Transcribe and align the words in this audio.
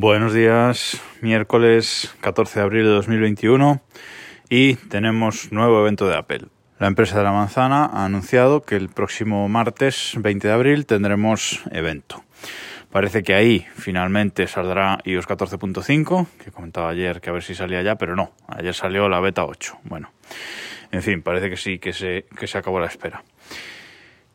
Buenos 0.00 0.32
días, 0.32 1.02
miércoles 1.22 2.14
14 2.20 2.60
de 2.60 2.64
abril 2.64 2.84
de 2.84 2.90
2021 2.90 3.80
y 4.48 4.76
tenemos 4.76 5.50
nuevo 5.50 5.80
evento 5.80 6.06
de 6.06 6.16
Apple. 6.16 6.42
La 6.78 6.86
empresa 6.86 7.18
de 7.18 7.24
la 7.24 7.32
manzana 7.32 7.86
ha 7.86 8.04
anunciado 8.04 8.62
que 8.62 8.76
el 8.76 8.90
próximo 8.90 9.48
martes 9.48 10.12
20 10.16 10.46
de 10.46 10.54
abril 10.54 10.86
tendremos 10.86 11.64
evento. 11.72 12.22
Parece 12.92 13.24
que 13.24 13.34
ahí 13.34 13.66
finalmente 13.74 14.46
saldrá 14.46 15.00
iOS 15.02 15.26
14.5, 15.26 16.28
que 16.44 16.52
comentaba 16.52 16.90
ayer 16.90 17.20
que 17.20 17.30
a 17.30 17.32
ver 17.32 17.42
si 17.42 17.56
salía 17.56 17.82
ya, 17.82 17.96
pero 17.96 18.14
no, 18.14 18.30
ayer 18.46 18.74
salió 18.74 19.08
la 19.08 19.18
beta 19.18 19.44
8. 19.46 19.80
Bueno, 19.82 20.12
en 20.92 21.02
fin, 21.02 21.22
parece 21.22 21.50
que 21.50 21.56
sí, 21.56 21.80
que 21.80 21.92
se, 21.92 22.26
que 22.38 22.46
se 22.46 22.56
acabó 22.56 22.78
la 22.78 22.86
espera. 22.86 23.24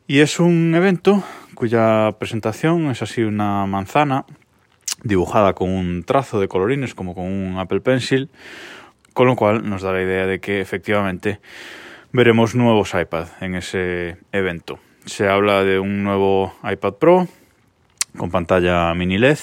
Y 0.06 0.20
es 0.20 0.40
un 0.40 0.74
evento 0.74 1.24
cuya 1.54 2.14
presentación 2.18 2.90
es 2.90 3.00
así 3.00 3.22
una 3.22 3.64
manzana 3.64 4.26
dibujada 5.02 5.52
con 5.52 5.70
un 5.70 6.04
trazo 6.04 6.40
de 6.40 6.48
colorines 6.48 6.94
como 6.94 7.14
con 7.14 7.24
un 7.24 7.58
Apple 7.58 7.80
Pencil, 7.80 8.30
con 9.12 9.26
lo 9.26 9.36
cual 9.36 9.68
nos 9.68 9.82
da 9.82 9.92
la 9.92 10.02
idea 10.02 10.26
de 10.26 10.40
que 10.40 10.60
efectivamente 10.60 11.40
veremos 12.12 12.54
nuevos 12.54 12.94
iPad 12.94 13.28
en 13.40 13.54
ese 13.54 14.16
evento. 14.32 14.78
Se 15.04 15.28
habla 15.28 15.64
de 15.64 15.78
un 15.78 16.02
nuevo 16.02 16.54
iPad 16.62 16.94
Pro 16.94 17.28
con 18.16 18.30
pantalla 18.30 18.94
mini 18.94 19.18
LED, 19.18 19.38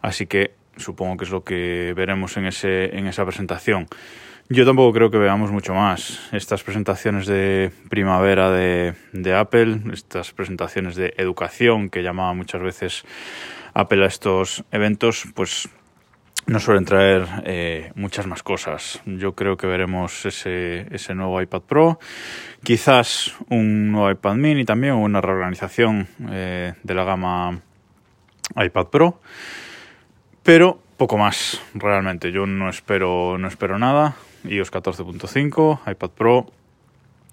así 0.00 0.26
que 0.26 0.54
supongo 0.76 1.16
que 1.16 1.24
es 1.24 1.30
lo 1.30 1.44
que 1.44 1.92
veremos 1.96 2.36
en, 2.36 2.46
ese, 2.46 2.96
en 2.96 3.06
esa 3.06 3.24
presentación. 3.24 3.88
Yo 4.48 4.66
tampoco 4.66 4.92
creo 4.92 5.10
que 5.10 5.18
veamos 5.18 5.50
mucho 5.50 5.72
más. 5.72 6.28
Estas 6.32 6.62
presentaciones 6.62 7.26
de 7.26 7.72
primavera 7.88 8.50
de, 8.50 8.94
de 9.12 9.34
Apple, 9.34 9.80
estas 9.92 10.32
presentaciones 10.32 10.94
de 10.94 11.14
educación 11.16 11.88
que 11.88 12.02
llamaba 12.02 12.34
muchas 12.34 12.60
veces 12.60 13.04
Apple 13.74 14.04
a 14.04 14.08
estos 14.08 14.64
eventos, 14.70 15.24
pues 15.34 15.68
no 16.46 16.58
suelen 16.60 16.84
traer 16.84 17.26
eh, 17.44 17.92
muchas 17.94 18.26
más 18.26 18.42
cosas. 18.42 19.00
Yo 19.06 19.34
creo 19.34 19.56
que 19.56 19.66
veremos 19.66 20.26
ese, 20.26 21.14
nuevo 21.14 21.40
iPad 21.40 21.62
Pro, 21.62 21.98
quizás 22.62 23.34
un 23.48 23.92
nuevo 23.92 24.10
iPad 24.10 24.34
mini 24.34 24.64
también, 24.64 24.94
una 24.94 25.20
reorganización 25.20 26.08
eh, 26.30 26.74
de 26.82 26.94
la 26.94 27.04
gama 27.04 27.60
iPad 28.56 28.86
Pro, 28.86 29.20
pero 30.42 30.80
poco 30.96 31.16
más 31.16 31.62
realmente. 31.74 32.32
Yo 32.32 32.46
no 32.46 32.68
espero, 32.68 33.38
no 33.38 33.48
espero 33.48 33.78
nada. 33.78 34.16
iOS 34.44 34.72
14.5, 34.72 35.90
iPad 35.90 36.10
Pro 36.10 36.46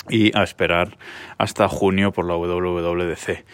y 0.09 0.35
a 0.37 0.43
esperar 0.43 0.97
hasta 1.37 1.67
junio 1.67 2.11
por 2.11 2.25
la 2.25 2.35
WWDC. 2.35 3.45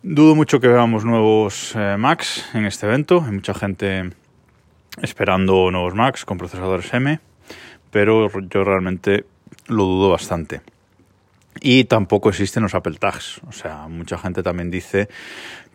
Dudo 0.00 0.36
mucho 0.36 0.60
que 0.60 0.68
veamos 0.68 1.04
nuevos 1.04 1.74
eh, 1.74 1.96
Macs 1.98 2.54
en 2.54 2.66
este 2.66 2.86
evento. 2.86 3.20
Hay 3.26 3.32
mucha 3.32 3.52
gente 3.52 4.10
esperando 5.02 5.72
nuevos 5.72 5.92
Macs 5.92 6.24
con 6.24 6.38
procesadores 6.38 6.94
M, 6.94 7.18
pero 7.90 8.28
yo 8.48 8.62
realmente 8.62 9.24
lo 9.66 9.82
dudo 9.82 10.10
bastante. 10.10 10.60
Y 11.60 11.82
tampoco 11.84 12.28
existen 12.28 12.62
los 12.62 12.76
Apple 12.76 12.96
Tags. 13.00 13.40
O 13.48 13.50
sea, 13.50 13.88
mucha 13.88 14.18
gente 14.18 14.44
también 14.44 14.70
dice 14.70 15.08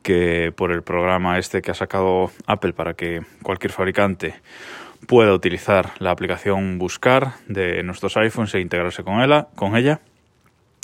que 0.04 0.54
por 0.56 0.72
el 0.72 0.84
programa 0.84 1.38
este 1.38 1.62
que 1.62 1.72
ha 1.72 1.76
sacado 1.76 2.32
Apple 2.48 2.72
para 2.72 2.94
que 2.94 3.24
cualquier 3.42 3.74
fabricante 3.74 4.36
pueda 5.06 5.34
utilizar 5.34 5.92
la 6.00 6.12
aplicación 6.12 6.80
Buscar 6.80 7.34
de 7.50 7.84
nuestros 7.84 8.16
iPhones 8.16 8.56
e 8.56 8.62
integrarse 8.62 9.04
con 9.04 9.20
ella, 9.76 10.00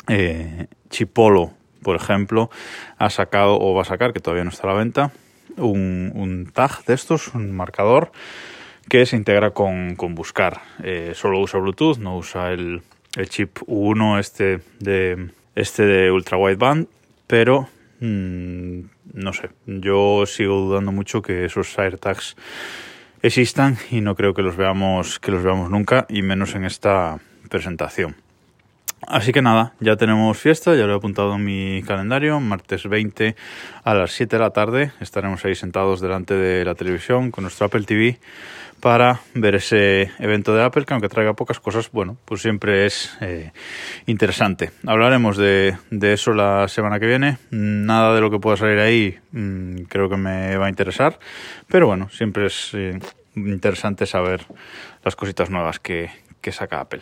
eh, 0.09 0.67
Chipolo 0.89 1.53
por 1.81 1.95
ejemplo, 1.95 2.49
ha 2.97 3.09
sacado 3.09 3.59
o 3.59 3.73
va 3.73 3.83
a 3.83 3.85
sacar, 3.85 4.13
que 4.13 4.19
todavía 4.19 4.43
no 4.43 4.49
está 4.49 4.67
a 4.67 4.73
la 4.73 4.79
venta, 4.79 5.11
un, 5.57 6.49
tag 6.53 6.83
de 6.85 6.93
estos, 6.93 7.33
un 7.33 7.55
marcador 7.55 8.11
que 8.87 9.05
se 9.05 9.15
integra 9.15 9.51
con, 9.51 9.95
Buscar. 10.15 10.61
Eh, 10.83 11.11
solo 11.15 11.39
usa 11.39 11.59
Bluetooth, 11.59 11.97
no 11.97 12.17
usa 12.17 12.51
el, 12.51 12.81
chip 13.29 13.57
U1 13.67 14.19
este 14.19 14.59
de, 14.79 15.29
este 15.55 15.83
de 15.85 16.11
ultra 16.11 16.37
wideband, 16.37 16.87
pero 17.27 17.67
mm, 17.99 18.79
no 19.13 19.33
sé, 19.33 19.49
yo 19.65 20.25
sigo 20.25 20.55
dudando 20.61 20.91
mucho 20.91 21.21
que 21.21 21.45
esos 21.45 21.77
AirTags 21.77 22.35
existan 23.21 23.77
y 23.91 24.01
no 24.01 24.15
creo 24.15 24.33
que 24.33 24.41
los 24.41 24.55
veamos 24.55 25.19
que 25.19 25.31
los 25.31 25.43
veamos 25.43 25.69
nunca 25.69 26.05
y 26.09 26.21
menos 26.21 26.55
en 26.55 26.65
esta 26.65 27.19
presentación. 27.49 28.15
Así 29.07 29.31
que 29.31 29.41
nada, 29.41 29.73
ya 29.79 29.95
tenemos 29.95 30.37
fiesta, 30.37 30.75
ya 30.75 30.85
lo 30.85 30.93
he 30.93 30.97
apuntado 30.97 31.35
en 31.35 31.43
mi 31.43 31.81
calendario, 31.83 32.39
martes 32.39 32.87
20 32.87 33.35
a 33.83 33.93
las 33.93 34.11
7 34.11 34.35
de 34.35 34.41
la 34.41 34.49
tarde 34.51 34.91
estaremos 34.99 35.43
ahí 35.45 35.55
sentados 35.55 36.01
delante 36.01 36.35
de 36.35 36.65
la 36.65 36.75
televisión 36.75 37.31
con 37.31 37.43
nuestro 37.43 37.65
Apple 37.65 37.83
TV 37.83 38.19
para 38.79 39.21
ver 39.33 39.55
ese 39.55 40.11
evento 40.19 40.53
de 40.53 40.63
Apple 40.63 40.85
que 40.85 40.93
aunque 40.93 41.09
traiga 41.09 41.33
pocas 41.33 41.59
cosas, 41.59 41.91
bueno, 41.91 42.17
pues 42.25 42.41
siempre 42.41 42.85
es 42.85 43.17
eh, 43.21 43.51
interesante. 44.05 44.71
Hablaremos 44.85 45.37
de, 45.37 45.77
de, 45.91 46.13
eso 46.13 46.33
la 46.33 46.67
semana 46.67 46.99
que 46.99 47.07
viene, 47.07 47.37
nada 47.51 48.13
de 48.13 48.21
lo 48.21 48.29
que 48.29 48.39
pueda 48.39 48.57
salir 48.57 48.79
ahí 48.79 49.17
mm, 49.31 49.83
creo 49.83 50.09
que 50.09 50.17
me 50.17 50.57
va 50.57 50.67
a 50.67 50.69
interesar, 50.69 51.19
pero 51.67 51.87
bueno, 51.87 52.09
siempre 52.09 52.47
es 52.47 52.71
eh, 52.73 52.99
interesante 53.35 54.05
saber 54.05 54.45
las 55.03 55.15
cositas 55.15 55.49
nuevas 55.49 55.79
que, 55.79 56.09
que 56.41 56.51
saca 56.51 56.81
Apple. 56.81 57.01